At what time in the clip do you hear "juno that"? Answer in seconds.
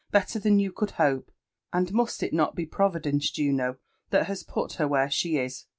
3.29-4.25